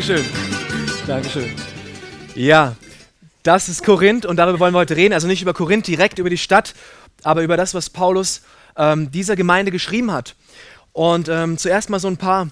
[0.00, 0.24] Dankeschön.
[1.06, 1.50] Dankeschön.
[2.34, 2.74] Ja,
[3.42, 5.12] das ist Korinth und darüber wollen wir heute reden.
[5.12, 6.72] Also nicht über Korinth direkt, über die Stadt,
[7.22, 8.40] aber über das, was Paulus
[8.78, 10.36] ähm, dieser Gemeinde geschrieben hat.
[10.92, 12.48] Und ähm, zuerst mal so ein paar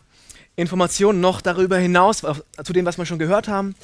[0.57, 3.75] Informationen noch darüber hinaus, zu dem, was wir schon gehört haben.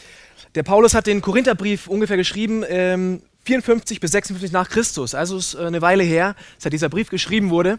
[0.56, 5.14] Der Paulus hat den Korintherbrief ungefähr geschrieben, ähm, 54 bis 56 nach Christus.
[5.14, 7.78] Also ist äh, eine Weile her, seit dieser Brief geschrieben wurde.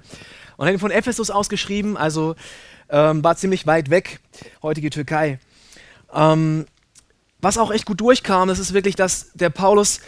[0.58, 2.33] Und hat ihn von Ephesus aus geschrieben, also
[2.89, 4.20] ähm, war ziemlich weit weg,
[4.63, 5.38] heutige Türkei.
[6.15, 6.65] Ähm,
[7.41, 9.99] was auch echt gut durchkam, das ist wirklich, dass der Paulus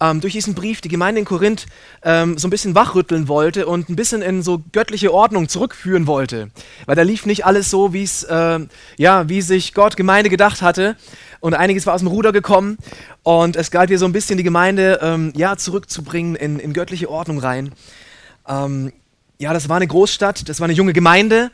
[0.00, 1.66] ähm, durch diesen Brief die Gemeinde in Korinth
[2.02, 6.50] ähm, so ein bisschen wachrütteln wollte und ein bisschen in so göttliche Ordnung zurückführen wollte.
[6.86, 8.60] Weil da lief nicht alles so, wie es, äh,
[8.96, 10.96] ja, wie sich Gott Gemeinde gedacht hatte.
[11.40, 12.78] Und einiges war aus dem Ruder gekommen.
[13.22, 17.10] Und es galt hier so ein bisschen die Gemeinde, ähm, ja, zurückzubringen in, in göttliche
[17.10, 17.72] Ordnung rein.
[19.38, 21.50] Ja, das war eine Großstadt, das war eine junge Gemeinde.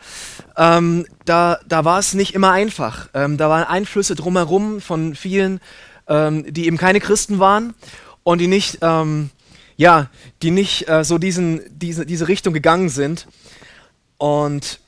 [0.56, 3.08] Ähm, da, da war es nicht immer einfach.
[3.12, 5.60] Ähm, da waren Einflüsse drumherum von vielen,
[6.06, 7.74] ähm, die eben keine Christen waren
[8.22, 9.30] und die nicht, ähm,
[9.76, 10.10] ja,
[10.42, 13.26] die nicht äh, so diesen, diese, diese Richtung gegangen sind.
[14.16, 14.78] Und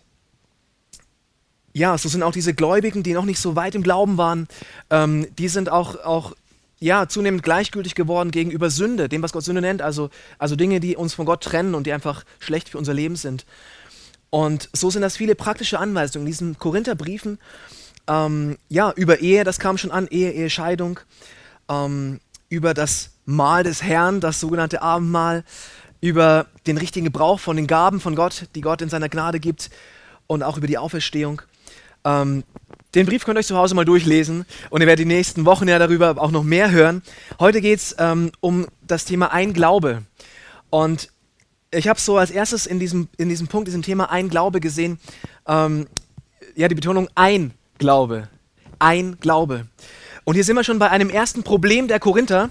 [1.73, 4.47] ja, so sind auch diese Gläubigen, die noch nicht so weit im Glauben waren,
[4.91, 6.35] ähm, die sind auch, auch
[6.85, 10.97] ja, zunehmend gleichgültig geworden gegenüber Sünde, dem, was Gott Sünde nennt, also, also Dinge, die
[10.97, 13.47] uns von Gott trennen und die einfach schlecht für unser Leben sind.
[14.29, 17.39] Und so sind das viele praktische Anweisungen in diesen Korintherbriefen.
[18.07, 21.01] Ähm, ja, über Ehe, das kam schon an, Ehe, Ehescheidung,
[21.71, 25.43] ähm, über das Mahl des Herrn, das sogenannte Abendmahl,
[26.03, 29.71] über den richtigen Gebrauch von den Gaben von Gott, die Gott in seiner Gnade gibt
[30.27, 31.41] und auch über die Auferstehung.
[32.05, 32.45] Ähm,
[32.95, 35.67] den Brief könnt ihr euch zu Hause mal durchlesen und ihr werdet die nächsten Wochen
[35.69, 37.03] ja darüber auch noch mehr hören.
[37.41, 40.03] Heute geht es ähm, um das Thema Ein Glaube.
[40.71, 41.11] Und
[41.71, 44.99] ich habe so als erstes in diesem, in diesem Punkt, diesem Thema Ein Glaube gesehen,
[45.47, 45.89] ähm,
[46.55, 48.29] ja, die Betonung Ein Glaube.
[48.79, 49.67] Ein Glaube.
[50.25, 52.51] Und hier sind wir schon bei einem ersten Problem der Korinther,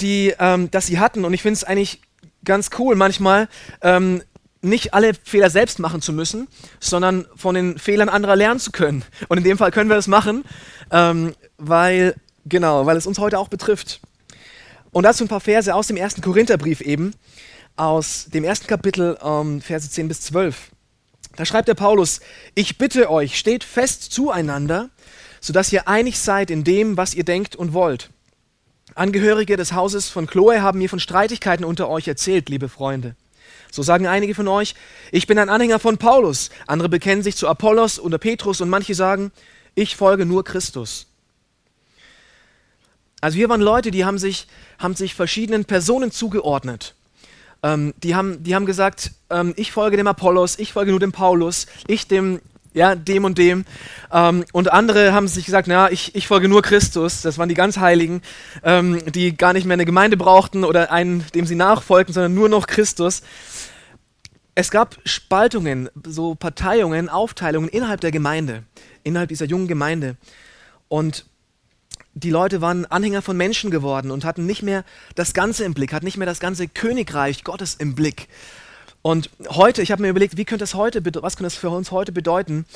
[0.00, 1.24] die, ähm, das sie hatten.
[1.24, 2.00] Und ich finde es eigentlich
[2.44, 3.48] ganz cool, manchmal
[3.82, 4.22] ähm,
[4.62, 6.48] nicht alle Fehler selbst machen zu müssen,
[6.80, 9.04] sondern von den Fehlern anderer lernen zu können.
[9.28, 10.44] Und in dem Fall können wir das machen,
[10.90, 14.00] ähm, weil, genau, weil es uns heute auch betrifft.
[14.92, 17.14] Und dazu ein paar Verse aus dem ersten Korintherbrief eben,
[17.76, 20.70] aus dem ersten Kapitel, ähm, Verse 10 bis 12.
[21.36, 22.20] Da schreibt der Paulus,
[22.54, 24.90] ich bitte euch, steht fest zueinander,
[25.40, 28.10] sodass ihr einig seid in dem, was ihr denkt und wollt.
[28.94, 33.14] Angehörige des Hauses von Chloe haben mir von Streitigkeiten unter euch erzählt, liebe Freunde.
[33.70, 34.74] So sagen einige von euch,
[35.12, 38.94] ich bin ein Anhänger von Paulus, andere bekennen sich zu Apollos oder Petrus und manche
[38.94, 39.32] sagen,
[39.74, 41.06] ich folge nur Christus.
[43.20, 44.46] Also hier waren Leute, die haben sich,
[44.78, 46.94] haben sich verschiedenen Personen zugeordnet.
[47.62, 51.12] Ähm, die, haben, die haben gesagt, ähm, ich folge dem Apollos, ich folge nur dem
[51.12, 52.40] Paulus, ich dem
[52.72, 53.64] ja, dem und dem.
[54.12, 57.22] Ähm, und andere haben sich gesagt, na, ich, ich folge nur Christus.
[57.22, 58.22] Das waren die ganz Heiligen,
[58.62, 62.48] ähm, die gar nicht mehr eine Gemeinde brauchten oder einen, dem sie nachfolgten, sondern nur
[62.48, 63.22] noch Christus.
[64.54, 68.64] Es gab Spaltungen, so Parteiungen, Aufteilungen innerhalb der Gemeinde,
[69.04, 70.16] innerhalb dieser jungen Gemeinde.
[70.88, 71.24] Und
[72.14, 74.84] die Leute waren Anhänger von Menschen geworden und hatten nicht mehr
[75.14, 78.28] das Ganze im Blick, hatten nicht mehr das ganze Königreich Gottes im Blick.
[79.02, 81.90] Und heute, ich habe mir überlegt, wie könnte das heute, was könnte das für uns
[81.90, 82.66] heute bedeuten?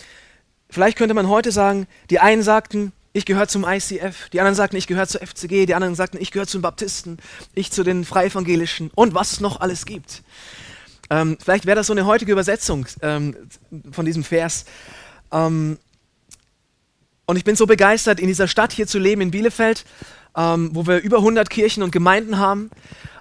[0.70, 4.76] Vielleicht könnte man heute sagen, die einen sagten, ich gehöre zum ICF, die anderen sagten,
[4.76, 7.18] ich gehöre zur FCG, die anderen sagten, ich gehöre zum Baptisten,
[7.54, 10.22] ich zu den Freievangelischen und was es noch alles gibt.
[11.10, 13.36] Ähm, vielleicht wäre das so eine heutige Übersetzung ähm,
[13.92, 14.64] von diesem Vers.
[15.32, 15.78] Ähm,
[17.26, 19.84] und ich bin so begeistert, in dieser Stadt hier zu leben, in Bielefeld,
[20.36, 22.70] ähm, wo wir über 100 Kirchen und Gemeinden haben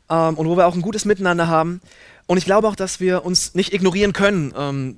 [0.10, 1.82] ähm, und wo wir auch ein gutes Miteinander haben.
[2.26, 4.54] Und ich glaube auch, dass wir uns nicht ignorieren können.
[4.58, 4.98] Ähm,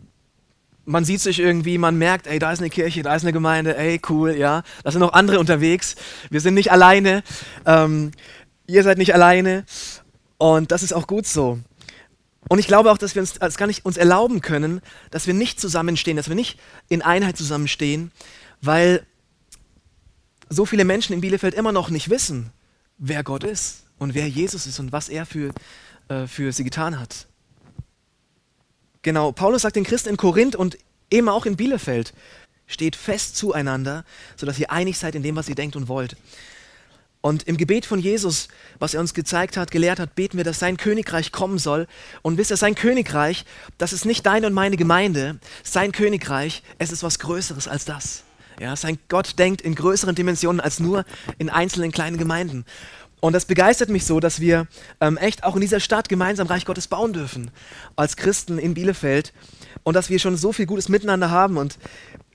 [0.86, 3.76] man sieht sich irgendwie, man merkt, ey, da ist eine Kirche, da ist eine Gemeinde,
[3.76, 4.62] ey, cool, ja.
[4.84, 5.96] Da sind noch andere unterwegs.
[6.30, 7.24] Wir sind nicht alleine.
[8.68, 9.66] Ihr seid nicht alleine.
[10.38, 11.58] Und das ist auch gut so.
[12.48, 14.82] Und ich glaube auch, dass wir uns das gar nicht uns erlauben können,
[15.12, 16.60] dass wir nicht zusammenstehen, dass wir nicht
[16.90, 18.12] in Einheit zusammenstehen,
[18.62, 19.06] weil
[20.50, 22.52] so viele Menschen in Bielefeld immer noch nicht wissen,
[22.98, 25.54] wer Gott ist und wer Jesus ist und was er für
[26.08, 27.26] äh, für sie getan hat.
[29.02, 30.78] Genau, Paulus sagt den Christen in Korinth und
[31.10, 32.14] eben auch in Bielefeld,
[32.68, 34.06] steht fest zueinander,
[34.36, 36.16] sodass ihr einig seid in dem, was ihr denkt und wollt.
[37.26, 40.60] Und im Gebet von Jesus, was er uns gezeigt hat, gelehrt hat, beten wir, dass
[40.60, 41.88] sein Königreich kommen soll.
[42.22, 43.46] Und wisst ihr, sein Königreich,
[43.80, 45.40] das ist nicht deine und meine Gemeinde.
[45.64, 48.26] Sein Königreich, es ist was Größeres als das.
[48.60, 51.04] Ja, sein Gott denkt in größeren Dimensionen als nur
[51.40, 52.64] in einzelnen kleinen Gemeinden.
[53.22, 54.68] Und das begeistert mich so, dass wir
[55.02, 57.50] ähm, echt auch in dieser Stadt gemeinsam Reich Gottes bauen dürfen,
[57.96, 59.34] als Christen in Bielefeld.
[59.82, 61.58] Und dass wir schon so viel Gutes miteinander haben.
[61.58, 61.80] Und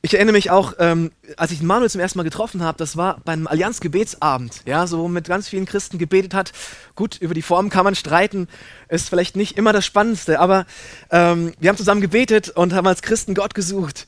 [0.02, 3.20] ich erinnere mich auch, ähm, als ich Manuel zum ersten Mal getroffen habe, das war
[3.24, 6.52] beim Allianz-Gebetsabend, ja, so mit ganz vielen Christen gebetet hat.
[6.94, 8.48] Gut, über die Form kann man streiten,
[8.88, 10.64] ist vielleicht nicht immer das Spannendste, aber
[11.10, 14.06] ähm, wir haben zusammen gebetet und haben als Christen Gott gesucht.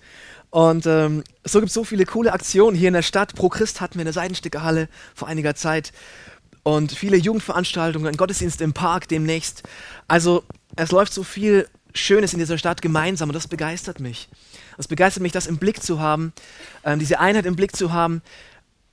[0.49, 3.35] Und ähm, so gibt es so viele coole Aktionen hier in der Stadt.
[3.35, 5.93] Pro Christ hatten wir eine Seidenstickerhalle vor einiger Zeit
[6.63, 9.63] und viele Jugendveranstaltungen, ein Gottesdienst im Park demnächst.
[10.09, 10.45] Also
[10.77, 14.29] es läuft so viel Schönes in dieser Stadt gemeinsam und das begeistert mich.
[14.79, 16.33] Es begeistert mich, das im Blick zu haben,
[16.83, 18.23] äh, diese Einheit im Blick zu haben,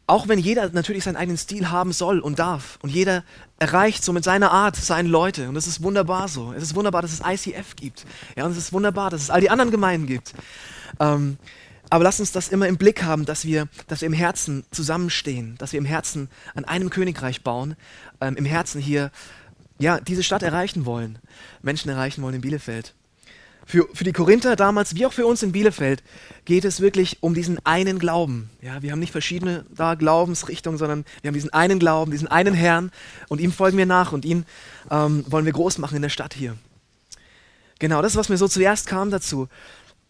[0.10, 2.80] auch wenn jeder natürlich seinen eigenen Stil haben soll und darf.
[2.82, 3.24] Und jeder
[3.60, 5.48] erreicht so mit seiner Art seine Leute.
[5.48, 6.52] Und das ist wunderbar so.
[6.52, 8.06] Es ist wunderbar, dass es ICF gibt.
[8.36, 10.34] Ja, und es ist wunderbar, dass es all die anderen Gemeinden gibt.
[11.00, 11.38] Ähm,
[11.92, 15.56] aber lass uns das immer im Blick haben, dass wir, dass wir im Herzen zusammenstehen,
[15.60, 17.76] dass wir im Herzen an einem Königreich bauen,
[18.20, 19.12] ähm, im Herzen hier
[19.80, 21.20] ja, diese Stadt erreichen wollen,
[21.62, 22.96] Menschen erreichen wollen in Bielefeld.
[23.70, 26.02] Für, für die Korinther damals, wie auch für uns in Bielefeld,
[26.44, 28.50] geht es wirklich um diesen einen Glauben.
[28.64, 32.56] Ja, wir haben nicht verschiedene da Glaubensrichtungen, sondern wir haben diesen einen Glauben, diesen einen
[32.56, 32.90] Herrn
[33.28, 34.48] und ihm folgen wir nach und ihn
[34.90, 36.58] ähm, wollen wir groß machen in der Stadt hier.
[37.78, 39.48] Genau, das ist, was mir so zuerst kam dazu.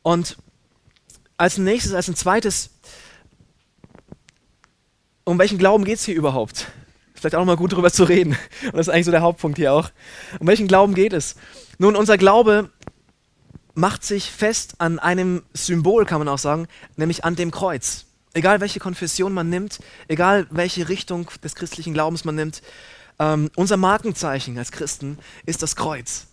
[0.04, 0.38] Und
[1.36, 2.70] als nächstes, als ein zweites,
[5.26, 6.68] um welchen Glauben geht es hier überhaupt?
[7.14, 8.38] Vielleicht auch mal gut darüber zu reden.
[8.64, 9.92] Und das ist eigentlich so der Hauptpunkt hier auch.
[10.40, 11.36] Um welchen Glauben geht es?
[11.78, 12.70] Nun, unser Glaube
[13.80, 18.06] macht sich fest an einem Symbol, kann man auch sagen, nämlich an dem Kreuz.
[18.34, 22.62] Egal welche Konfession man nimmt, egal welche Richtung des christlichen Glaubens man nimmt,
[23.18, 26.28] ähm, unser Markenzeichen als Christen ist das Kreuz.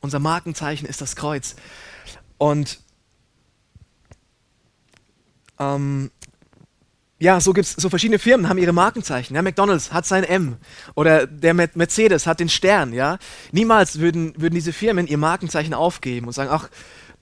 [0.00, 1.56] Unser Markenzeichen ist das Kreuz.
[2.38, 2.80] Und
[5.58, 6.10] ähm,
[7.20, 9.36] ja, so gibt es so verschiedene Firmen, haben ihre Markenzeichen.
[9.36, 10.56] Ja, McDonalds hat sein M
[10.94, 12.94] oder der Mercedes hat den Stern.
[12.94, 13.18] Ja,
[13.52, 16.70] niemals würden, würden diese Firmen ihr Markenzeichen aufgeben und sagen, ach,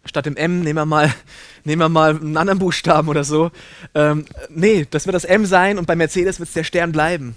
[0.05, 1.13] statt dem M nehmen wir mal,
[1.65, 3.51] nehmen wir mal einen anderen Buchstaben oder so.
[3.93, 7.35] Ähm, nee, das wird das M sein und bei Mercedes wird es der Stern bleiben.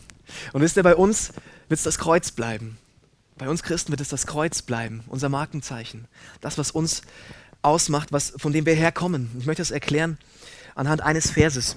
[0.53, 1.29] Und wisst ihr, bei uns
[1.67, 2.77] wird es das Kreuz bleiben.
[3.39, 6.05] Bei uns Christen wird es das Kreuz bleiben, unser Markenzeichen.
[6.41, 7.01] Das, was uns
[7.63, 9.31] ausmacht, was, von dem wir herkommen.
[9.39, 10.19] Ich möchte das erklären
[10.75, 11.75] anhand eines Verses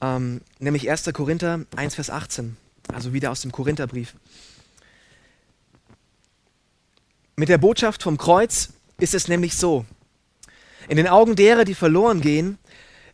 [0.00, 1.10] ähm, nämlich 1.
[1.12, 2.56] Korinther 1, Vers 18,
[2.92, 4.14] also wieder aus dem Korintherbrief.
[7.36, 9.86] Mit der Botschaft vom Kreuz ist es nämlich so,
[10.88, 12.58] in den Augen derer, die verloren gehen,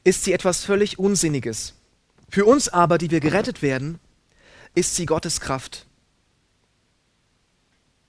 [0.03, 1.75] ist sie etwas völlig Unsinniges.
[2.29, 3.99] Für uns aber, die wir gerettet werden,
[4.75, 5.87] ist sie Gottes Kraft.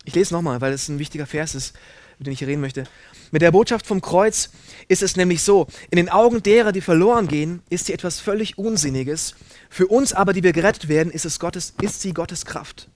[0.05, 1.75] Ich lese nochmal, weil es ein wichtiger Vers ist,
[2.17, 2.85] über den ich reden möchte.
[3.31, 4.49] Mit der Botschaft vom Kreuz
[4.87, 8.57] ist es nämlich so, in den Augen derer, die verloren gehen, ist sie etwas völlig
[8.57, 9.35] Unsinniges.
[9.69, 12.89] Für uns aber, die wir gerettet werden, ist, es Gottes, ist sie Gottes Kraft.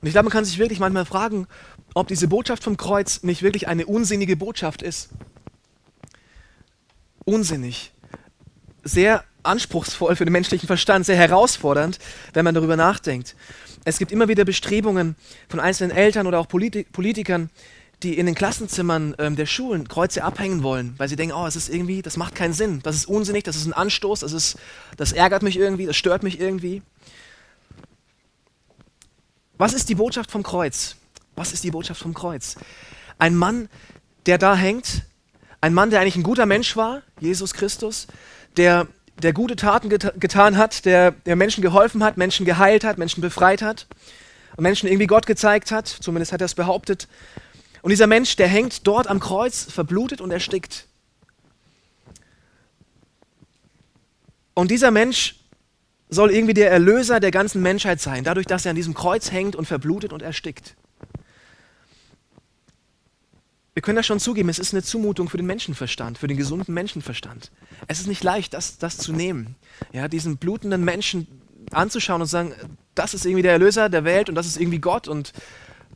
[0.00, 1.46] Und ich glaube, man kann sich wirklich manchmal fragen,
[1.94, 5.10] ob diese Botschaft vom Kreuz nicht wirklich eine unsinnige Botschaft ist.
[7.24, 7.92] Unsinnig.
[8.82, 11.98] Sehr anspruchsvoll für den menschlichen Verstand, sehr herausfordernd,
[12.32, 13.34] wenn man darüber nachdenkt.
[13.84, 15.16] Es gibt immer wieder Bestrebungen
[15.48, 17.50] von einzelnen Eltern oder auch Politik Politikern,
[18.02, 21.56] die in den Klassenzimmern ähm, der Schulen Kreuze abhängen wollen, weil sie denken, oh, es
[21.56, 24.56] ist irgendwie, das macht keinen Sinn, das ist unsinnig, das ist ein Anstoß, das, ist,
[24.96, 26.82] das ärgert mich irgendwie, das stört mich irgendwie.
[29.58, 30.96] Was ist die Botschaft vom Kreuz?
[31.36, 32.56] Was ist die Botschaft vom Kreuz?
[33.18, 33.68] Ein Mann,
[34.26, 35.02] der da hängt,
[35.60, 38.08] ein Mann, der eigentlich ein guter Mensch war, Jesus Christus,
[38.56, 38.88] der,
[39.22, 43.20] der gute Taten get getan hat, der, der Menschen geholfen hat, Menschen geheilt hat, Menschen
[43.20, 43.86] befreit hat
[44.56, 47.08] und Menschen irgendwie Gott gezeigt hat, zumindest hat er es behauptet.
[47.82, 50.86] Und dieser Mensch, der hängt dort am Kreuz, verblutet und erstickt.
[54.54, 55.36] Und dieser Mensch
[56.08, 59.56] soll irgendwie der Erlöser der ganzen Menschheit sein, dadurch, dass er an diesem Kreuz hängt
[59.56, 60.76] und verblutet und erstickt.
[63.74, 66.74] Wir können das schon zugeben, es ist eine Zumutung für den Menschenverstand, für den gesunden
[66.74, 67.50] Menschenverstand.
[67.86, 69.56] Es ist nicht leicht, das, das zu nehmen.
[69.92, 71.26] Ja, diesen blutenden Menschen
[71.70, 72.54] anzuschauen und zu sagen,
[72.94, 75.32] das ist irgendwie der Erlöser der Welt und das ist irgendwie Gott und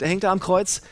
[0.00, 0.82] der hängt da am Kreuz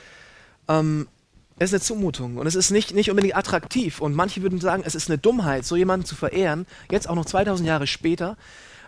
[0.68, 1.08] ähm,
[1.56, 4.00] es ist eine Zumutung und es ist nicht, nicht unbedingt attraktiv.
[4.00, 7.24] Und manche würden sagen, es ist eine Dummheit, so jemanden zu verehren, jetzt auch noch
[7.24, 8.36] 2000 Jahre später,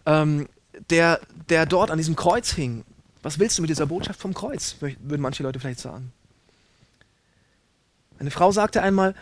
[0.04, 0.48] ähm,
[0.90, 2.84] der, der dort an diesem Kreuz hing.
[3.22, 6.12] Was willst du mit dieser Botschaft vom Kreuz, würden manche Leute vielleicht sagen.
[8.18, 9.14] Eine Frau sagte einmal,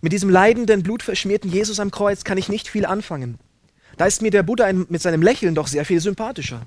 [0.00, 3.38] mit diesem leidenden, blutverschmierten Jesus am Kreuz kann ich nicht viel anfangen.
[3.96, 6.62] Da ist mir der Buddha mit seinem Lächeln doch sehr viel sympathischer.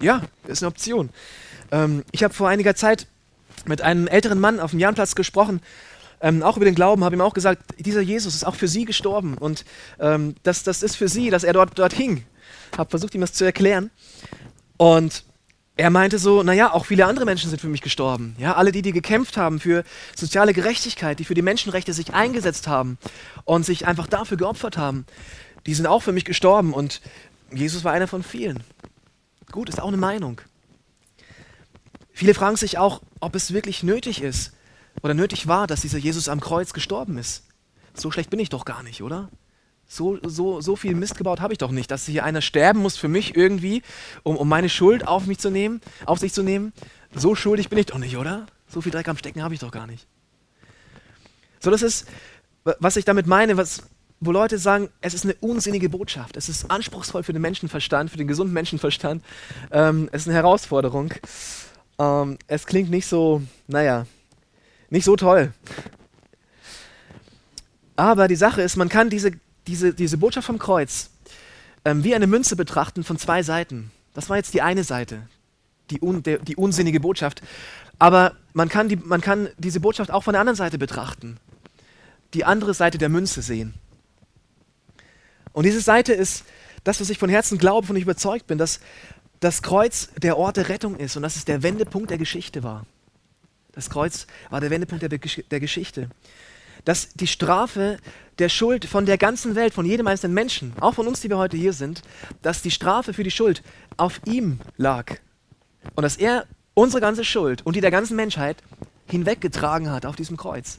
[0.00, 1.10] Ja, das ist eine Option.
[1.70, 3.06] Ähm, ich habe vor einiger Zeit
[3.66, 5.60] mit einem älteren Mann auf dem Jahnplatz gesprochen,
[6.22, 8.84] ähm, auch über den Glauben, habe ihm auch gesagt, dieser Jesus ist auch für sie
[8.84, 9.64] gestorben und
[9.98, 12.24] ähm, das, das ist für sie, dass er dort, dort hing.
[12.76, 13.90] Habe versucht, ihm das zu erklären.
[14.76, 15.24] Und
[15.80, 18.36] er meinte so, naja, auch viele andere Menschen sind für mich gestorben.
[18.38, 19.82] Ja, alle die, die gekämpft haben für
[20.14, 22.98] soziale Gerechtigkeit, die für die Menschenrechte sich eingesetzt haben
[23.44, 25.06] und sich einfach dafür geopfert haben,
[25.64, 27.00] die sind auch für mich gestorben und
[27.50, 28.62] Jesus war einer von vielen.
[29.50, 30.42] Gut, ist auch eine Meinung.
[32.12, 34.52] Viele fragen sich auch, ob es wirklich nötig ist
[35.02, 37.44] oder nötig war, dass dieser Jesus am Kreuz gestorben ist.
[37.94, 39.30] So schlecht bin ich doch gar nicht, oder?
[39.92, 42.96] So, so, so viel Mist gebaut habe ich doch nicht, dass hier einer sterben muss
[42.96, 43.82] für mich irgendwie,
[44.22, 46.72] um, um meine Schuld auf mich zu nehmen, auf sich zu nehmen.
[47.12, 48.46] So schuldig bin ich doch nicht, oder?
[48.68, 50.06] So viel Dreck am Stecken habe ich doch gar nicht.
[51.58, 52.06] So, das ist,
[52.62, 53.82] was ich damit meine, was,
[54.20, 58.16] wo Leute sagen, es ist eine unsinnige Botschaft, es ist anspruchsvoll für den Menschenverstand, für
[58.16, 59.24] den gesunden Menschenverstand,
[59.72, 61.12] ähm, es ist eine Herausforderung.
[61.98, 64.06] Ähm, es klingt nicht so, naja,
[64.88, 65.52] nicht so toll.
[67.96, 69.32] Aber die Sache ist, man kann diese
[69.70, 71.10] diese, diese Botschaft vom Kreuz
[71.84, 73.92] ähm, wie eine Münze betrachten von zwei Seiten.
[74.14, 75.28] Das war jetzt die eine Seite,
[75.90, 77.40] die, un, der, die unsinnige Botschaft.
[78.00, 81.38] Aber man kann, die, man kann diese Botschaft auch von der anderen Seite betrachten.
[82.34, 83.74] Die andere Seite der Münze sehen.
[85.52, 86.44] Und diese Seite ist
[86.82, 88.80] das, was ich von Herzen glaube, von ich überzeugt bin, dass
[89.38, 92.86] das Kreuz der Ort der Rettung ist und dass es der Wendepunkt der Geschichte war.
[93.72, 96.08] Das Kreuz war der Wendepunkt der, der Geschichte
[96.84, 97.98] dass die Strafe
[98.40, 101.38] der Schuld von der ganzen Welt, von jedem einzelnen Menschen, auch von uns, die wir
[101.38, 102.02] heute hier sind,
[102.42, 103.62] dass die Strafe für die Schuld
[103.96, 105.16] auf ihm lag.
[105.94, 108.56] Und dass er unsere ganze Schuld und die der ganzen Menschheit
[109.06, 110.78] hinweggetragen hat auf diesem Kreuz.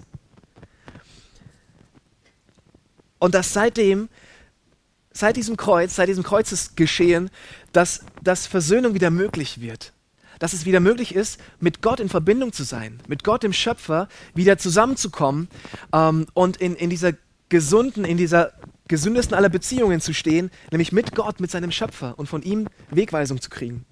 [3.19, 4.09] Und dass seitdem,
[5.11, 7.29] seit diesem Kreuz, seit diesem Kreuzesgeschehen,
[7.71, 9.93] dass, dass Versöhnung wieder möglich wird
[10.39, 14.07] dass es wieder möglich ist, mit Gott in Verbindung zu sein, mit Gott, dem Schöpfer,
[14.33, 15.49] wieder zusammenzukommen
[15.93, 17.13] ähm, und in, in dieser
[17.51, 18.53] gesunden, in dieser
[18.87, 23.39] gesündesten aller Beziehungen zu stehen, nämlich mit Gott, mit seinem Schöpfer und von ihm Wegweisung
[23.39, 23.85] zu kriegen.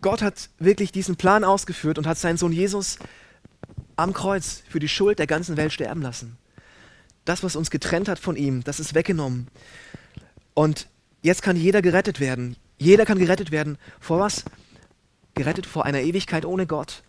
[0.00, 2.98] Gott hat wirklich diesen Plan ausgeführt und hat seinen Sohn Jesus
[3.94, 6.38] am Kreuz für die Schuld der ganzen Welt sterben lassen.
[7.24, 9.46] Das, was uns getrennt hat von ihm, das ist weggenommen.
[10.54, 10.88] Und
[11.20, 12.56] jetzt kann jeder gerettet werden.
[12.78, 13.78] Jeder kann gerettet werden.
[14.00, 14.44] Vor was?
[15.34, 17.04] Gerettet vor einer Ewigkeit ohne Gott.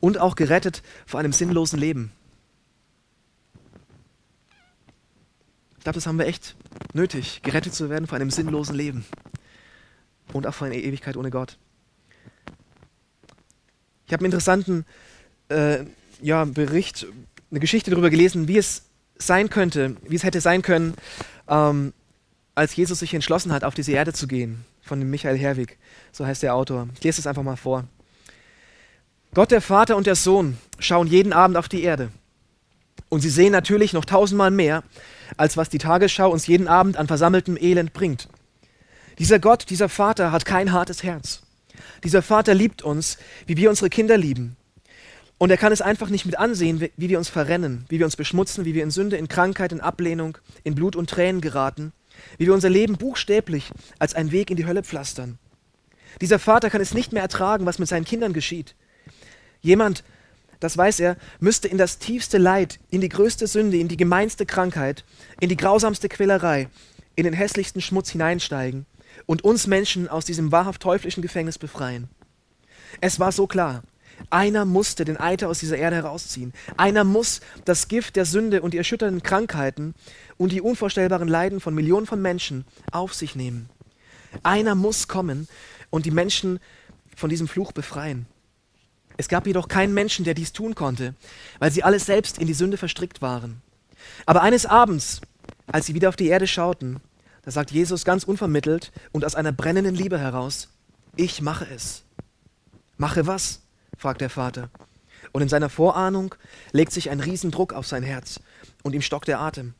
[0.00, 2.12] Und auch gerettet vor einem sinnlosen Leben.
[5.82, 6.54] Ich glaube, das haben wir echt
[6.92, 9.04] nötig, gerettet zu werden vor einem sinnlosen Leben.
[10.32, 11.58] Und auch vor einer Ewigkeit ohne Gott.
[14.06, 14.86] Ich habe einen interessanten
[15.48, 15.84] äh,
[16.20, 17.08] ja, Bericht,
[17.50, 18.84] eine Geschichte darüber gelesen, wie es
[19.18, 20.94] sein könnte, wie es hätte sein können,
[21.48, 21.92] ähm,
[22.54, 25.78] als Jesus sich entschlossen hat, auf diese Erde zu gehen von dem Michael Herwig,
[26.12, 26.90] so heißt der Autor.
[26.94, 27.88] Ich lese es einfach mal vor.
[29.34, 32.12] Gott der Vater und der Sohn schauen jeden Abend auf die Erde.
[33.12, 34.84] Und sie sehen natürlich noch tausendmal mehr,
[35.36, 38.28] als was die Tagesschau uns jeden Abend an versammeltem Elend bringt.
[39.18, 41.42] Dieser Gott, dieser Vater hat kein hartes Herz.
[42.04, 44.56] Dieser Vater liebt uns, wie wir unsere Kinder lieben.
[45.36, 48.16] Und er kann es einfach nicht mit ansehen, wie wir uns verrennen, wie wir uns
[48.16, 51.92] beschmutzen, wie wir in Sünde, in Krankheit, in Ablehnung, in Blut und Tränen geraten
[52.38, 55.38] wie wir unser Leben buchstäblich als einen Weg in die Hölle pflastern.
[56.20, 58.74] Dieser Vater kann es nicht mehr ertragen, was mit seinen Kindern geschieht.
[59.60, 60.04] Jemand,
[60.62, 64.46] das weiß er, müsste in das tiefste Leid, in die größte Sünde, in die gemeinste
[64.46, 65.04] Krankheit,
[65.40, 66.68] in die grausamste Quälerei,
[67.16, 68.86] in den hässlichsten Schmutz hineinsteigen
[69.26, 72.08] und uns Menschen aus diesem wahrhaft teuflischen Gefängnis befreien.
[73.00, 73.82] Es war so klar.
[74.30, 76.52] Einer musste den Eiter aus dieser Erde herausziehen.
[76.76, 79.94] Einer muss das Gift der Sünde und die erschütternden Krankheiten
[80.36, 83.68] und die unvorstellbaren Leiden von Millionen von Menschen auf sich nehmen.
[84.44, 85.48] Einer muss kommen
[85.90, 86.60] und die Menschen
[87.16, 88.26] von diesem Fluch befreien.
[89.16, 91.14] Es gab jedoch keinen Menschen, der dies tun konnte,
[91.58, 93.62] weil sie alle selbst in die Sünde verstrickt waren.
[94.26, 95.20] Aber eines Abends,
[95.66, 97.00] als sie wieder auf die Erde schauten,
[97.42, 100.68] da sagt Jesus ganz unvermittelt und aus einer brennenden Liebe heraus,
[101.16, 102.04] ich mache es.
[102.96, 103.60] Mache was?
[103.98, 104.70] fragt der Vater.
[105.32, 106.34] Und in seiner Vorahnung
[106.72, 108.40] legt sich ein Riesendruck auf sein Herz
[108.82, 109.74] und ihm stockt der Atem.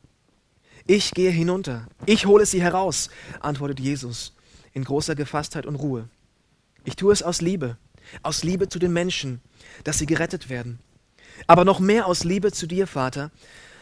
[0.85, 3.09] Ich gehe hinunter, ich hole sie heraus,
[3.39, 4.33] antwortet Jesus
[4.73, 6.09] in großer Gefasstheit und Ruhe.
[6.83, 7.77] Ich tue es aus Liebe,
[8.21, 9.41] aus Liebe zu den Menschen,
[9.83, 10.79] dass sie gerettet werden.
[11.47, 13.31] Aber noch mehr aus Liebe zu dir, Vater,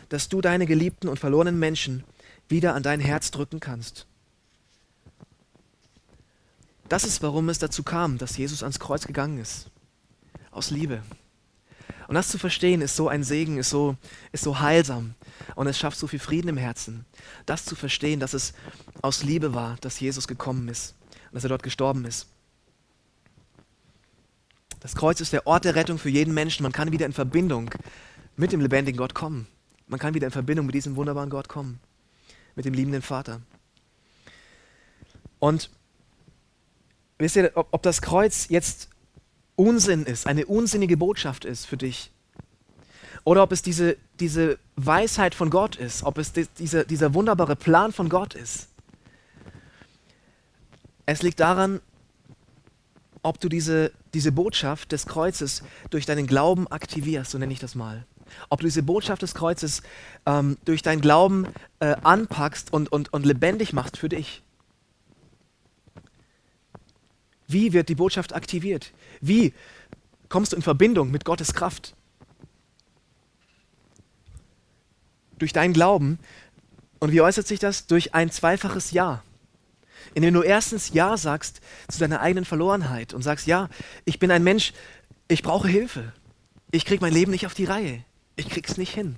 [0.10, 2.04] dass du deine geliebten und verlorenen Menschen
[2.48, 4.06] wieder an dein Herz drücken kannst.
[6.90, 9.70] Das ist, warum es dazu kam, dass Jesus ans Kreuz gegangen ist.
[10.52, 11.02] Aus Liebe.
[12.10, 13.96] Und das zu verstehen ist so ein Segen, ist so,
[14.34, 15.16] ist so heilsam
[15.56, 17.06] und es schafft so viel Frieden im Herzen.
[17.46, 18.54] Das zu verstehen, dass es
[19.02, 20.96] aus Liebe war, dass Jesus gekommen ist
[21.30, 22.28] und dass er dort gestorben ist.
[24.82, 26.64] Das Kreuz ist der Ort der Rettung für jeden Menschen.
[26.64, 27.70] Man kann wieder in Verbindung
[28.36, 29.48] mit dem lebendigen Gott kommen.
[29.88, 31.80] Man kann wieder in Verbindung mit diesem wunderbaren Gott kommen,
[32.56, 33.42] mit dem liebenden Vater.
[35.40, 35.70] Und
[37.20, 38.90] wisst ihr, ob, ob das Kreuz jetzt
[39.56, 42.12] Unsinn ist, eine unsinnige Botschaft ist für dich,
[43.24, 47.56] oder ob es diese, diese Weisheit von Gott ist, ob es die, diese, dieser wunderbare
[47.56, 48.70] Plan von Gott ist.
[51.06, 51.82] Es liegt daran,
[53.22, 57.76] ob du diese, diese Botschaft des Kreuzes durch deinen Glauben aktivierst, so nenne ich das
[57.76, 58.06] mal.
[58.50, 59.82] Ob du diese Botschaft des Kreuzes
[60.26, 61.48] ähm, durch deinen Glauben
[61.80, 64.42] äh, anpackst und, und, und lebendig machst für dich.
[67.48, 68.94] Wie wird die Botschaft aktiviert?
[69.20, 69.54] Wie
[70.30, 71.96] kommst du in Verbindung mit Gottes Kraft?
[75.38, 76.20] Durch deinen Glauben.
[77.00, 77.88] Und wie äußert sich das?
[77.88, 79.24] Durch ein zweifaches Ja.
[80.14, 83.70] Indem du erstens Ja sagst zu deiner eigenen Verlorenheit und sagst, ja,
[84.06, 84.74] ich bin ein Mensch,
[85.28, 86.12] ich brauche Hilfe.
[86.72, 88.04] Ich kriege mein Leben nicht auf die Reihe.
[88.36, 89.18] Ich krieg's nicht hin.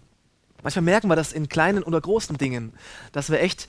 [0.64, 2.74] Manchmal merken wir das in kleinen oder großen Dingen,
[3.12, 3.68] dass wir echt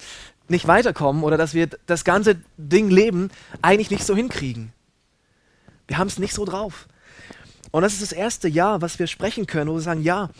[0.48, 3.30] nicht weiterkommen oder dass wir das ganze Ding Leben
[3.62, 4.72] eigentlich nicht so hinkriegen.
[5.88, 6.86] Wir haben es nicht so drauf.
[7.72, 10.30] Und das ist das erste Ja, was wir sprechen können, wo wir sagen, ja,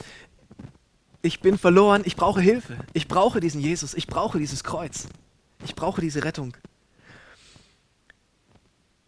[1.22, 5.08] ich bin verloren, ich brauche Hilfe, ich brauche diesen Jesus, ich brauche dieses Kreuz,
[5.64, 6.56] ich brauche diese Rettung.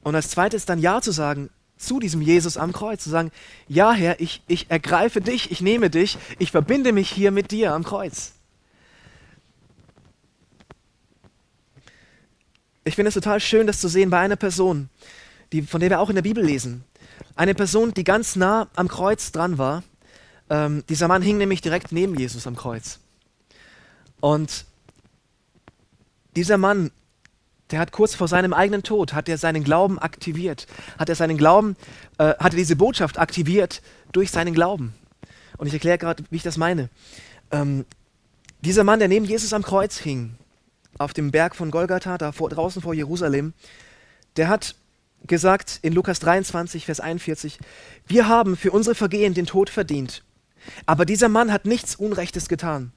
[0.02, 3.30] Und als zweites dann Ja zu sagen zu diesem Jesus am Kreuz, zu sagen,
[3.68, 7.72] ja Herr, ich, ich ergreife dich, ich nehme dich, ich verbinde mich hier mit dir
[7.72, 8.32] am Kreuz.
[12.84, 14.88] Ich finde es total schön, das zu sehen bei einer Person,
[15.52, 16.84] die, von der wir auch in der Bibel lesen.
[17.34, 19.82] Eine Person, die ganz nah am Kreuz dran war.
[20.48, 23.00] Ähm, dieser Mann hing nämlich direkt neben Jesus am Kreuz.
[24.20, 24.66] Und
[26.36, 26.90] dieser Mann,
[27.70, 30.66] der hat kurz vor seinem eigenen Tod, hat er seinen Glauben aktiviert,
[30.98, 31.76] hat er seinen Glauben,
[32.18, 34.94] äh, hat er diese Botschaft aktiviert durch seinen Glauben.
[35.56, 36.90] Und ich erkläre gerade, wie ich das meine.
[37.50, 37.84] Ähm,
[38.60, 40.36] dieser Mann, der neben Jesus am Kreuz hing,
[40.98, 43.52] auf dem Berg von Golgatha, da vor, draußen vor Jerusalem,
[44.36, 44.76] der hat
[45.26, 47.58] gesagt in Lukas 23, Vers 41,
[48.06, 50.22] wir haben für unsere Vergehen den Tod verdient,
[50.84, 52.92] aber dieser Mann hat nichts Unrechtes getan.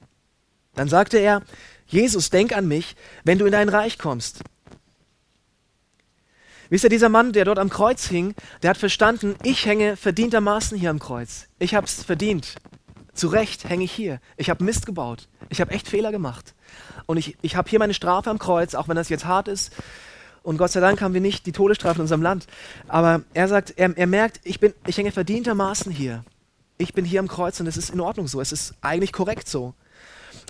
[0.74, 1.42] Dann sagte er,
[1.90, 4.40] Jesus, denk an mich, wenn du in dein Reich kommst.
[6.70, 10.78] Wisst ihr, dieser Mann, der dort am Kreuz hing, der hat verstanden, ich hänge verdientermaßen
[10.78, 11.48] hier am Kreuz.
[11.58, 12.54] Ich habe es verdient.
[13.12, 14.20] Zu Recht hänge ich hier.
[14.36, 15.28] Ich habe Mist gebaut.
[15.48, 16.54] Ich habe echt Fehler gemacht.
[17.06, 19.72] Und ich, ich habe hier meine Strafe am Kreuz, auch wenn das jetzt hart ist.
[20.44, 22.46] Und Gott sei Dank haben wir nicht die Todesstrafe in unserem Land.
[22.86, 26.24] Aber er sagt, er, er merkt, ich, bin, ich hänge verdientermaßen hier.
[26.78, 28.40] Ich bin hier am Kreuz und es ist in Ordnung so.
[28.40, 29.74] Es ist eigentlich korrekt so.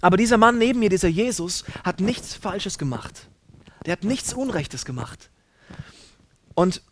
[0.01, 3.29] Aber dieser Mann neben mir, dieser Jesus, hat nichts Falsches gemacht.
[3.87, 5.31] Der hat nichts Unrechtes gemacht.
[6.55, 6.83] Und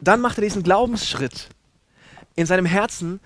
[0.00, 1.48] dann macht er diesen Glaubensschritt.
[2.36, 3.20] In seinem Herzen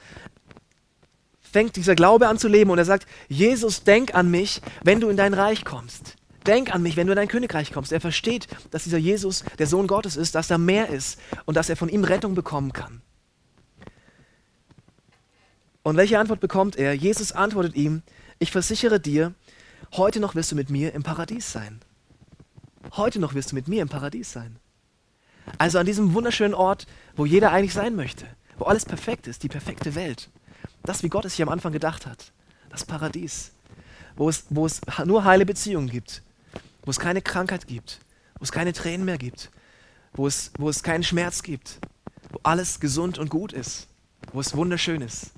[1.40, 5.08] fängt dieser Glaube an zu leben und er sagt, Jesus, denk an mich, wenn du
[5.10, 6.16] in dein Reich kommst.
[6.46, 7.92] Denk an mich, wenn du in dein Königreich kommst.
[7.92, 11.68] Er versteht, dass dieser Jesus der Sohn Gottes ist, dass da mehr ist und dass
[11.68, 13.02] er von ihm Rettung bekommen kann.
[15.82, 16.94] Und welche Antwort bekommt er?
[16.94, 18.02] Jesus antwortet ihm,
[18.42, 19.34] ich versichere dir,
[19.92, 21.80] heute noch wirst du mit mir im Paradies sein.
[22.96, 24.56] Heute noch wirst du mit mir im Paradies sein.
[25.58, 28.26] Also an diesem wunderschönen Ort, wo jeder eigentlich sein möchte,
[28.58, 30.28] wo alles perfekt ist, die perfekte Welt.
[30.82, 32.32] Das, wie Gott es sich am Anfang gedacht hat.
[32.68, 33.52] Das Paradies.
[34.16, 36.22] Wo es, wo es nur heile Beziehungen gibt.
[36.82, 38.00] Wo es keine Krankheit gibt.
[38.38, 39.52] Wo es keine Tränen mehr gibt.
[40.14, 41.78] Wo es, wo es keinen Schmerz gibt.
[42.30, 43.86] Wo alles gesund und gut ist.
[44.32, 45.30] Wo es wunderschön ist.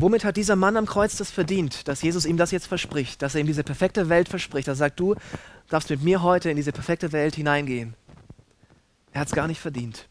[0.00, 3.34] Womit hat dieser Mann am Kreuz das verdient, dass Jesus ihm das jetzt verspricht, dass
[3.34, 5.14] er ihm diese perfekte Welt verspricht, er sagt, du
[5.68, 7.94] darfst mit mir heute in diese perfekte Welt hineingehen.
[9.12, 10.08] Er hat es gar nicht verdient.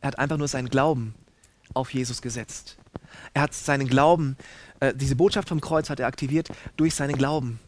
[0.00, 1.14] Er hat einfach nur seinen Glauben
[1.72, 2.76] auf Jesus gesetzt.
[3.32, 4.36] Er hat seinen Glauben,
[4.80, 7.58] äh, diese Botschaft vom Kreuz hat er aktiviert durch seinen Glauben.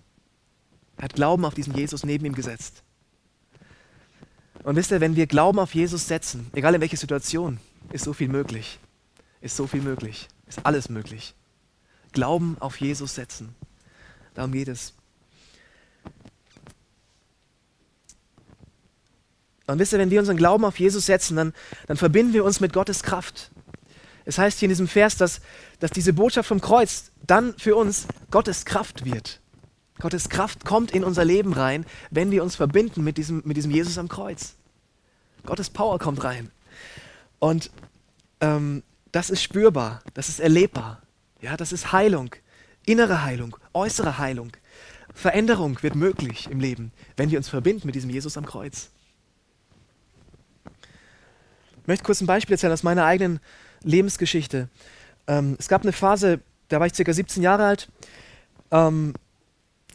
[0.98, 2.82] Er hat Glauben auf diesen Jesus neben ihm gesetzt.
[4.64, 7.58] Und wisst ihr, wenn wir Glauben auf Jesus setzen, egal in welche Situation,
[7.90, 8.78] ist so viel möglich.
[9.40, 10.28] Ist so viel möglich.
[10.46, 11.34] Ist alles möglich.
[12.12, 13.54] Glauben auf Jesus setzen.
[14.34, 14.94] Darum geht es.
[19.66, 21.52] Und wisst ihr, wenn wir unseren Glauben auf Jesus setzen, dann,
[21.86, 23.50] dann verbinden wir uns mit Gottes Kraft.
[24.24, 25.40] Es heißt hier in diesem Vers, dass,
[25.78, 29.40] dass diese Botschaft vom Kreuz dann für uns Gottes Kraft wird.
[30.00, 33.70] Gottes Kraft kommt in unser Leben rein, wenn wir uns verbinden mit diesem, mit diesem
[33.70, 34.54] Jesus am Kreuz.
[35.44, 36.50] Gottes Power kommt rein.
[37.38, 37.70] Und
[38.40, 41.02] ähm, das ist spürbar, das ist erlebbar.
[41.40, 42.34] Ja, das ist Heilung,
[42.84, 44.50] innere Heilung, äußere Heilung.
[45.14, 48.90] Veränderung wird möglich im Leben, wenn wir uns verbinden mit diesem Jesus am Kreuz.
[51.80, 53.38] Ich möchte kurz ein Beispiel erzählen aus meiner eigenen
[53.82, 54.68] Lebensgeschichte.
[55.28, 57.88] Ähm, es gab eine Phase, da war ich circa 17 Jahre alt.
[58.72, 59.14] Ähm,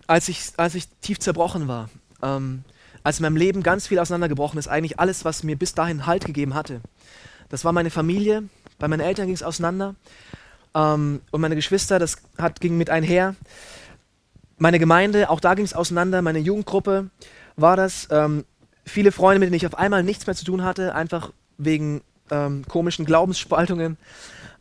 [0.08, 1.90] als ich, als ich tief zerbrochen war,
[2.22, 2.64] ähm,
[3.04, 6.24] als in meinem Leben ganz viel auseinandergebrochen ist, eigentlich alles, was mir bis dahin Halt
[6.24, 6.82] gegeben hatte.
[7.50, 8.44] Das war meine Familie,
[8.80, 9.96] bei meinen Eltern ging es auseinander
[10.76, 13.36] ähm, und meine Geschwister, das hat, ging mit einher.
[14.58, 17.10] Meine Gemeinde, auch da ging es auseinander, meine Jugendgruppe
[17.56, 18.08] war das.
[18.12, 18.46] Ähm,
[18.86, 22.66] viele Freunde, mit denen ich auf einmal nichts mehr zu tun hatte, einfach wegen ähm,
[22.68, 23.98] komischen Glaubensspaltungen.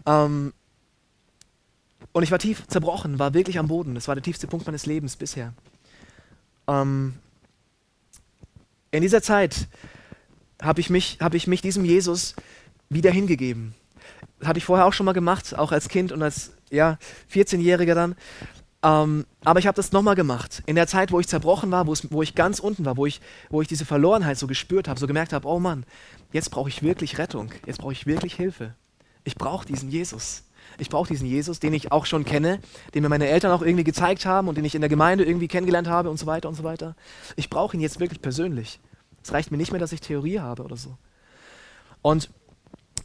[0.07, 0.53] Ähm,
[2.13, 3.95] und ich war tief zerbrochen, war wirklich am Boden.
[3.95, 5.55] Das war der tiefste Punkt meines Lebens bisher.
[6.69, 7.15] Ähm,
[8.91, 9.69] in dieser Zeit
[10.61, 12.35] habe ich, hab ich mich diesem Jesus
[12.91, 13.75] wieder hingegeben.
[14.39, 16.99] Das hatte ich vorher auch schon mal gemacht, auch als Kind und als ja,
[17.33, 18.15] 14-Jähriger dann.
[18.83, 20.63] Ähm, aber ich habe das nochmal gemacht.
[20.67, 23.63] In der Zeit, wo ich zerbrochen war, wo ich ganz unten war, wo ich, wo
[23.63, 25.85] ich diese Verlorenheit so gespürt habe, so gemerkt habe, oh Mann,
[26.33, 28.75] jetzt brauche ich wirklich Rettung, jetzt brauche ich wirklich Hilfe.
[29.25, 30.45] Ich brauche diesen Jesus.
[30.79, 32.59] Ich brauche diesen Jesus, den ich auch schon kenne,
[32.95, 35.49] den mir meine Eltern auch irgendwie gezeigt haben und den ich in der Gemeinde irgendwie
[35.49, 36.97] kennengelernt habe und so weiter und so weiter.
[37.37, 38.81] Ich brauche ihn jetzt wirklich persönlich.
[39.23, 40.97] Es reicht mir nicht mehr, dass ich Theorie habe oder so.
[42.01, 42.31] Und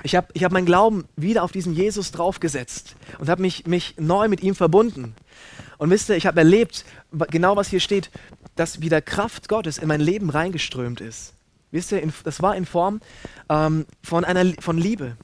[0.08, 3.96] ich habe ich hab meinen Glauben wieder auf diesen Jesus draufgesetzt und habe mich, mich
[4.00, 5.16] neu mit ihm verbunden.
[5.78, 6.86] Und wisst ihr, ich habe erlebt,
[7.30, 8.10] genau was hier steht,
[8.56, 11.34] dass wieder Kraft Gottes in mein Leben reingeströmt ist.
[11.72, 13.02] Wisst ihr, in, das war in Form
[13.50, 15.18] ähm, von, einer, von Liebe.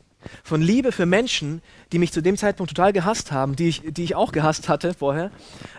[0.43, 1.61] Von Liebe für Menschen,
[1.93, 4.93] die mich zu dem Zeitpunkt total gehasst haben, die ich, die ich auch gehasst hatte
[4.93, 5.31] vorher,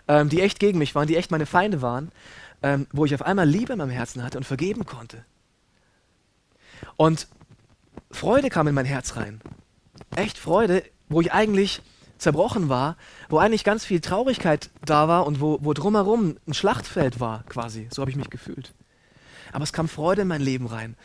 [0.09, 2.11] ähm, die echt gegen mich waren, die echt meine Feinde waren,
[2.63, 5.27] ähm, wo ich auf einmal Liebe in meinem Herzen hatte und vergeben konnte.
[6.97, 7.29] Und
[8.15, 9.41] Freude kam in mein Herz rein.
[10.15, 11.83] Echt Freude, wo ich eigentlich
[12.19, 12.97] zerbrochen war,
[13.29, 17.89] wo eigentlich ganz viel Traurigkeit da war und wo, wo drumherum ein Schlachtfeld war, quasi.
[17.91, 18.73] So habe ich mich gefühlt.
[19.53, 20.97] Aber es kam Freude in mein Leben rein.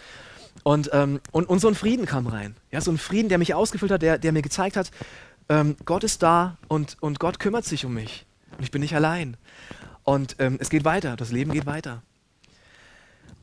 [0.64, 2.56] Und, ähm, und, und so ein Frieden kam rein.
[2.72, 4.92] Ja, so ein Frieden, der mich ausgefüllt hat, der, der mir gezeigt hat,
[5.50, 8.26] ähm, Gott ist da und, und Gott kümmert sich um mich.
[8.58, 9.38] Und ich bin nicht allein.
[10.04, 12.02] Und ähm, es geht weiter, das Leben geht weiter.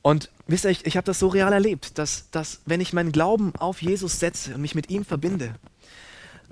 [0.07, 3.11] Und wisst ihr, ich, ich habe das so real erlebt, dass, dass wenn ich meinen
[3.11, 5.57] Glauben auf Jesus setze und mich mit ihm verbinde,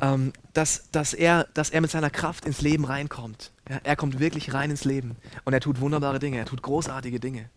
[0.02, 3.52] ähm, dass, dass, er, dass er mit seiner Kraft ins Leben reinkommt.
[3.70, 5.14] Ja, er kommt wirklich rein ins Leben
[5.44, 7.48] und er tut wunderbare Dinge, er tut großartige Dinge.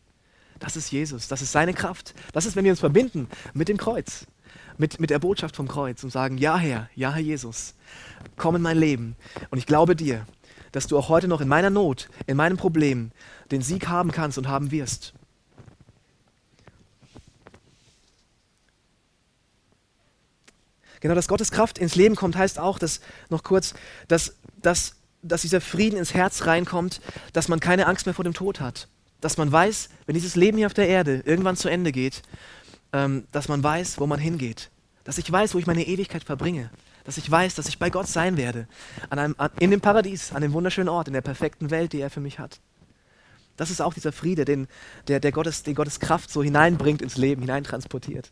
[0.60, 2.14] Das ist Jesus, das ist seine Kraft.
[2.32, 4.28] Das ist, wenn wir uns verbinden mit dem Kreuz,
[4.78, 7.74] mit, mit der Botschaft vom Kreuz und sagen, ja Herr, ja Herr Jesus,
[8.36, 9.16] komm in mein Leben.
[9.50, 10.28] Und ich glaube dir,
[10.74, 13.10] dass du auch heute noch in meiner Not, in meinem Problem
[13.50, 15.16] den Sieg haben kannst und haben wirst.
[21.00, 23.74] Genau, dass Gottes Kraft ins Leben kommt, heißt auch, dass, noch kurz,
[24.08, 27.02] dass, dass, dass dieser Frieden ins Herz reinkommt,
[27.34, 28.88] dass man keine Angst mehr vor dem Tod hat.
[29.22, 32.22] Dass man weiß, wenn dieses Leben hier auf der Erde irgendwann zu Ende geht,
[32.94, 34.70] ähm, dass man weiß, wo man hingeht.
[35.04, 36.70] Dass ich weiß, wo ich meine Ewigkeit verbringe.
[37.04, 38.68] Dass ich weiß, dass ich bei Gott sein werde.
[39.10, 42.02] An einem, an, in dem Paradies, an dem wunderschönen Ort, in der perfekten Welt, die
[42.02, 42.60] er für mich hat.
[43.56, 44.68] Das ist auch dieser Friede, den,
[45.08, 48.32] der, der Gottes, den Gottes Kraft so hineinbringt ins Leben, hineintransportiert.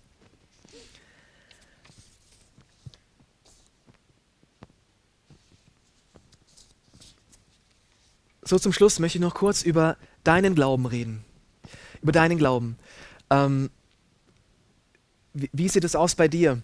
[8.46, 11.24] So zum Schluss möchte ich noch kurz über deinen Glauben reden.
[12.02, 12.78] Über deinen Glauben.
[13.30, 13.70] Ähm,
[15.34, 16.62] wie, wie sieht es aus bei dir?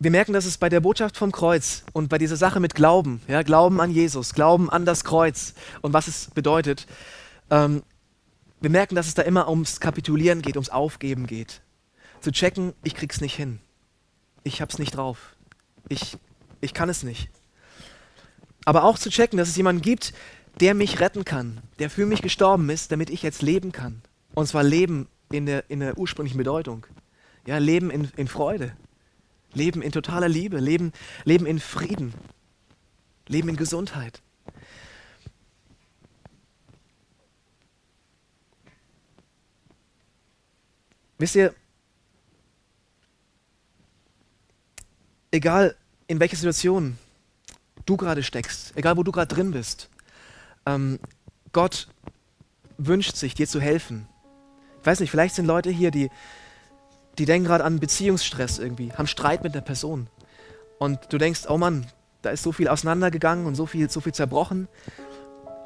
[0.00, 3.20] wir merken, dass es bei der Botschaft vom Kreuz und bei dieser Sache mit Glauben,
[3.28, 6.86] ja, Glauben an Jesus, Glauben an das Kreuz und was es bedeutet,
[7.50, 7.82] ähm,
[8.62, 11.60] wir merken, dass es da immer ums Kapitulieren geht, ums Aufgeben geht.
[12.20, 13.60] Zu checken, ich krieg's nicht hin.
[14.42, 15.36] Ich hab's nicht drauf.
[15.88, 16.16] Ich,
[16.62, 17.30] ich kann es nicht.
[18.64, 20.12] Aber auch zu checken, dass es jemanden gibt,
[20.60, 24.02] der mich retten kann, der für mich gestorben ist, damit ich jetzt leben kann.
[24.34, 26.86] Und zwar leben in der, in der ursprünglichen Bedeutung.
[27.46, 28.76] Ja, leben in, in Freude.
[29.54, 30.58] Leben in totaler Liebe.
[30.58, 30.92] Leben,
[31.24, 32.14] leben in Frieden.
[33.28, 34.20] Leben in Gesundheit.
[41.18, 41.54] Wisst ihr,
[45.30, 46.98] egal in welcher Situation
[47.86, 49.90] du gerade steckst, egal wo du gerade drin bist,
[50.66, 50.98] ähm,
[51.52, 51.88] Gott
[52.78, 54.08] wünscht sich, dir zu helfen.
[54.80, 56.10] Ich weiß nicht, vielleicht sind Leute hier, die,
[57.18, 60.08] die denken gerade an Beziehungsstress irgendwie, haben Streit mit der Person.
[60.78, 61.86] Und du denkst, oh Mann,
[62.22, 64.68] da ist so viel auseinandergegangen und so viel, so viel zerbrochen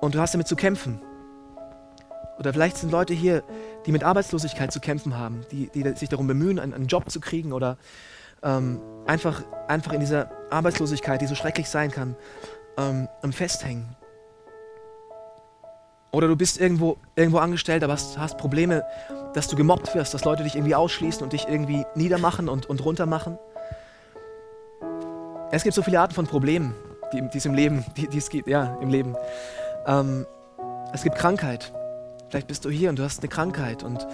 [0.00, 1.00] und du hast damit zu kämpfen.
[2.38, 3.44] Oder vielleicht sind Leute hier,
[3.86, 7.20] die mit Arbeitslosigkeit zu kämpfen haben, die, die sich darum bemühen, einen, einen Job zu
[7.20, 7.78] kriegen oder
[8.44, 12.16] ähm, einfach, einfach in dieser Arbeitslosigkeit, die so schrecklich sein kann,
[12.76, 13.96] ähm, festhängen.
[16.12, 18.84] Oder du bist irgendwo, irgendwo angestellt, aber hast, hast Probleme,
[19.32, 22.84] dass du gemobbt wirst, dass Leute dich irgendwie ausschließen und dich irgendwie niedermachen und, und
[22.84, 23.36] runtermachen.
[25.50, 26.74] Es gibt so viele Arten von Problemen,
[27.12, 29.16] die, die es im Leben, die, die es gibt, ja, im Leben.
[29.86, 30.24] Ähm,
[30.92, 31.72] es gibt Krankheit.
[32.28, 34.06] Vielleicht bist du hier und du hast eine Krankheit und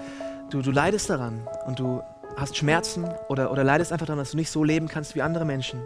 [0.49, 2.03] du, du leidest daran und du
[2.37, 5.45] hast Schmerzen oder, oder leidest einfach daran, dass du nicht so leben kannst wie andere
[5.45, 5.81] Menschen.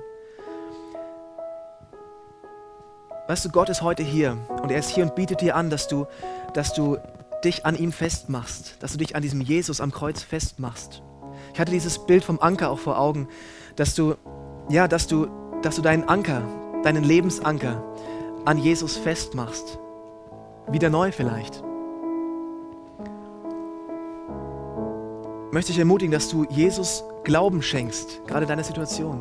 [3.27, 5.89] Weißt du, Gott ist heute hier und er ist hier und bietet dir an, dass
[5.89, 6.07] du,
[6.53, 6.99] dass du
[7.43, 11.03] dich an ihm festmachst, dass du dich an diesem Jesus am Kreuz festmachst.
[11.53, 13.29] Ich hatte dieses Bild vom Anker auch vor Augen,
[13.77, 14.17] dass du,
[14.69, 15.29] ja, dass du,
[15.63, 16.43] dass du deinen Anker,
[16.83, 17.83] deinen Lebensanker
[18.45, 19.79] an Jesus festmachst.
[20.69, 21.63] Wieder neu vielleicht.
[25.55, 29.21] Möchte ich ermutigen, dass du Jesus Glauben schenkst, gerade deiner Situation.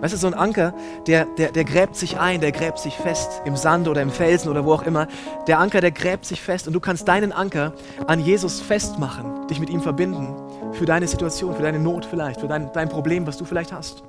[0.00, 0.72] Weißt du, so ein Anker,
[1.08, 4.48] der, der, der gräbt sich ein, der gräbt sich fest im Sand oder im Felsen
[4.48, 5.08] oder wo auch immer.
[5.48, 7.72] Der Anker, der gräbt sich fest und du kannst deinen Anker
[8.06, 10.36] an Jesus festmachen, dich mit ihm verbinden
[10.70, 14.04] für deine Situation, für deine Not vielleicht, für dein, dein Problem, was du vielleicht hast.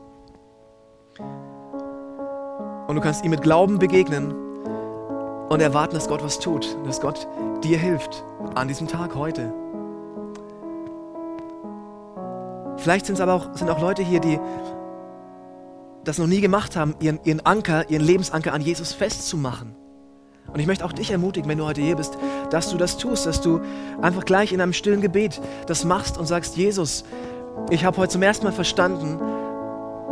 [2.88, 4.36] Und du kannst ihm mit Glauben begegnen
[5.50, 7.28] und erwarten, dass Gott was tut, dass Gott
[7.64, 9.52] dir hilft an diesem Tag heute.
[12.90, 14.40] Vielleicht sind es aber auch, sind auch Leute hier, die
[16.06, 19.76] das noch nie gemacht haben, ihren, ihren Anker, ihren Lebensanker an Jesus festzumachen.
[20.52, 22.18] Und ich möchte auch dich ermutigen, wenn du heute hier bist,
[22.50, 23.62] dass du das tust, dass du
[24.02, 27.06] einfach gleich in einem stillen Gebet das machst und sagst, Jesus,
[27.70, 29.20] ich habe heute zum ersten Mal verstanden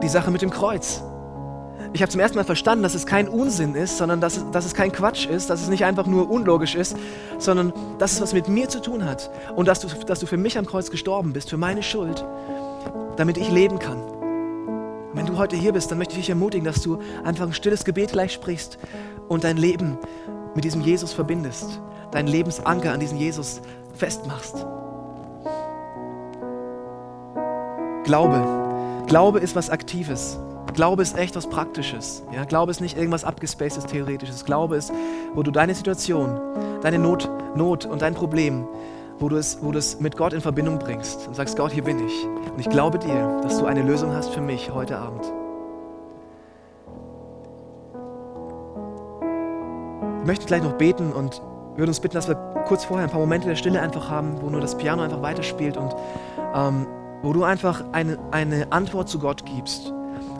[0.04, 1.02] die Sache mit dem Kreuz.
[1.94, 4.66] Ich habe zum ersten Mal verstanden, dass es kein Unsinn ist, sondern dass es, dass
[4.66, 6.96] es kein Quatsch ist, dass es nicht einfach nur unlogisch ist,
[7.40, 10.38] sondern dass es was mit mir zu tun hat und dass du, dass du für
[10.38, 12.24] mich am Kreuz gestorben bist, für meine Schuld,
[13.18, 14.02] damit ich leben kann.
[15.14, 17.84] Wenn du heute hier bist, dann möchte ich dich ermutigen, dass du einfach ein stilles
[17.84, 18.78] Gebet gleich sprichst
[19.28, 19.98] und dein Leben
[20.56, 23.62] mit diesem Jesus verbindest, deinen Lebensanker an diesen Jesus
[23.96, 24.66] festmachst.
[28.04, 29.06] Glaube.
[29.08, 30.40] Glaube ist was Aktives.
[30.74, 32.24] Glaube ist echt was Praktisches.
[32.32, 32.46] Ja?
[32.46, 34.46] Glaube ist nicht irgendwas abgespacedes, Theoretisches.
[34.46, 34.94] Glaube ist,
[35.34, 36.40] wo du deine Situation,
[36.82, 38.68] deine Not, Not und dein Problem
[39.20, 41.84] wo du, es, wo du es mit Gott in Verbindung bringst und sagst, Gott, hier
[41.84, 42.26] bin ich.
[42.26, 45.26] Und ich glaube dir, dass du eine Lösung hast für mich heute Abend.
[50.22, 51.42] Ich möchte gleich noch beten und
[51.76, 52.36] würde uns bitten, dass wir
[52.68, 55.78] kurz vorher ein paar Momente der Stille einfach haben, wo nur das Piano einfach weiterspielt
[55.78, 55.96] und
[56.54, 56.86] ähm,
[57.22, 59.94] wo du einfach eine, eine Antwort zu Gott gibst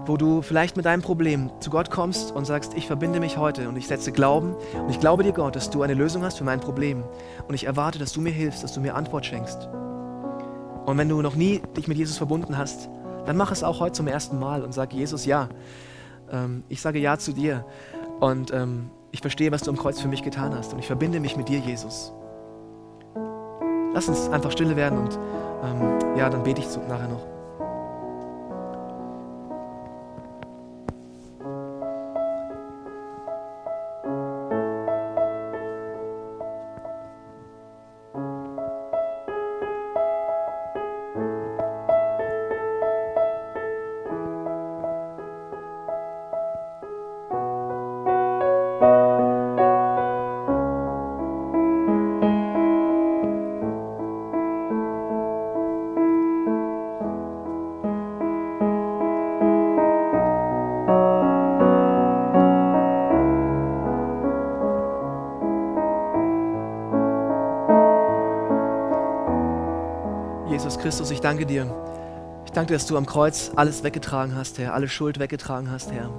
[0.08, 3.68] wo du vielleicht mit deinem Problem zu Gott kommst und sagst, ich verbinde mich heute
[3.68, 6.44] und ich setze Glauben und ich glaube dir Gott, dass du eine Lösung hast für
[6.44, 7.04] mein Problem
[7.48, 9.68] und ich erwarte, dass du mir hilfst, dass du mir Antwort schenkst.
[10.86, 12.90] Und wenn du noch nie dich mit Jesus verbunden hast,
[13.26, 15.50] dann mach es auch heute zum ersten Mal und sag Jesus ja.
[16.32, 17.66] Ähm, ich sage ja zu dir
[18.22, 21.20] und ähm, ich verstehe, was du am Kreuz für mich getan hast und ich verbinde
[21.20, 22.14] mich mit dir, Jesus.
[23.94, 25.20] Lass uns einfach stille werden und
[25.64, 27.37] ähm, ja, dann bete ich nachher noch.
[70.88, 71.66] Christus, ich danke dir.
[72.46, 75.92] Ich danke dir, dass du am Kreuz alles weggetragen hast, Herr, alle Schuld weggetragen hast,
[75.92, 76.10] Herr.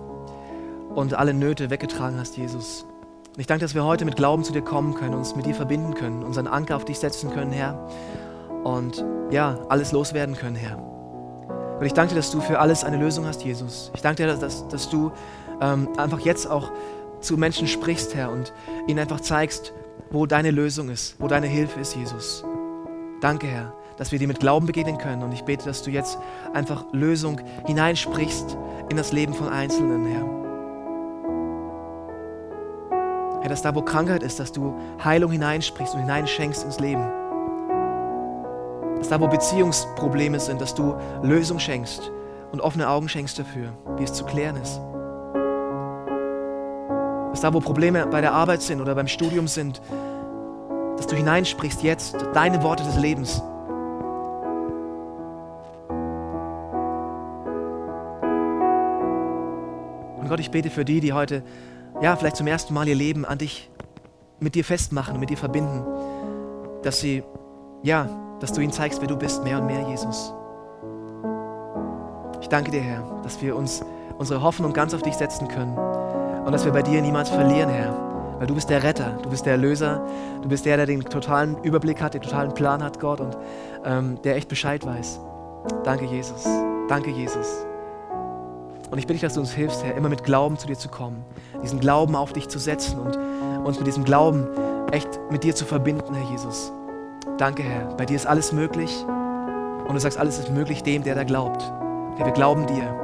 [0.95, 2.85] Und alle Nöte weggetragen hast, Jesus.
[3.33, 5.55] Und ich danke, dass wir heute mit Glauben zu dir kommen können, uns mit dir
[5.55, 7.89] verbinden können, unseren Anker auf dich setzen können, Herr.
[8.63, 10.77] Und ja, alles loswerden können, Herr.
[11.79, 13.91] Und ich danke dir, dass du für alles eine Lösung hast, Jesus.
[13.95, 15.13] Ich danke dir, dass, dass du
[15.63, 16.71] ähm, einfach jetzt auch
[17.23, 18.53] zu Menschen sprichst, Herr, und
[18.87, 19.73] ihnen einfach zeigst,
[20.11, 22.45] wo deine Lösung ist, wo deine Hilfe ist, Jesus.
[23.23, 25.23] Danke, Herr dass wir dir mit Glauben begegnen können.
[25.23, 26.19] Und ich bete, dass du jetzt
[26.55, 28.57] einfach Lösung hineinsprichst
[28.89, 30.39] in das Leben von Einzelnen, Herr.
[33.41, 37.03] Herr, dass da, wo Krankheit ist, dass du Heilung hineinsprichst und hineinschenkst ins Leben.
[38.99, 42.11] Dass da, wo Beziehungsprobleme sind, dass du Lösung schenkst
[42.53, 44.81] und offene Augen schenkst dafür, wie es zu klären ist.
[47.31, 49.81] Dass da, wo Probleme bei der Arbeit sind oder beim Studium sind,
[50.97, 53.41] dass du hineinsprichst jetzt deine Worte des Lebens.
[60.29, 61.43] Und Gott, ich bete für die, die heute,
[62.03, 63.71] ja, vielleicht zum ersten Mal ihr Leben an dich,
[64.41, 65.83] mit dir festmachen mit dir verbinden,
[66.83, 67.23] dass sie,
[67.83, 68.07] ja,
[68.39, 70.35] dass du ihnen zeigst, wer du bist, mehr und mehr, Jesus.
[72.43, 73.83] Ich danke dir, Herr, dass wir uns
[74.19, 75.73] unsere Hoffnung ganz auf dich setzen können
[76.45, 78.37] und dass wir bei dir niemals verlieren, Herr.
[78.39, 80.07] Weil du bist der Retter, du bist der Erlöser,
[80.43, 83.35] du bist der, der den totalen Überblick hat, den totalen Plan hat, Gott, und
[83.83, 85.21] ähm, der echt Bescheid weiß.
[85.85, 86.47] Danke, Jesus.
[86.87, 87.65] Danke, Jesus.
[88.91, 90.89] Und ich bitte dich, dass du uns hilfst, Herr, immer mit Glauben zu dir zu
[90.89, 91.25] kommen,
[91.63, 93.19] diesen Glauben auf dich zu setzen und
[93.65, 94.47] uns mit diesem Glauben
[94.93, 96.73] echt mit dir zu verbinden, Herr Jesus.
[97.37, 97.95] Danke, Herr.
[97.97, 99.05] Bei dir ist alles möglich
[99.87, 101.63] und du sagst, alles ist möglich dem, der da glaubt.
[102.17, 102.95] Herr, wir glauben dir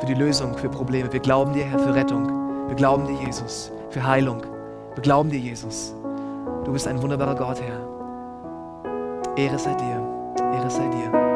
[0.00, 1.12] für die Lösung für Probleme.
[1.12, 2.68] Wir glauben dir, Herr, für Rettung.
[2.68, 4.42] Wir glauben dir, Jesus, für Heilung.
[4.94, 5.94] Wir glauben dir, Jesus.
[6.64, 7.80] Du bist ein wunderbarer Gott, Herr.
[9.36, 10.34] Ehre sei dir.
[10.52, 11.29] Ehre sei dir.